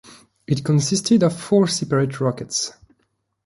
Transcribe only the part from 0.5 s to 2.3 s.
consisted of four separate